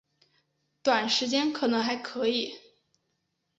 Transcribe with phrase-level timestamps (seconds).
[0.81, 2.57] 短时间可能还可以